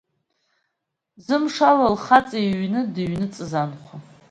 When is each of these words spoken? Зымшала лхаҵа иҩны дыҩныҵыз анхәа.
Зымшала 1.25 1.87
лхаҵа 1.95 2.39
иҩны 2.47 2.81
дыҩныҵыз 2.93 3.51
анхәа. 3.61 3.97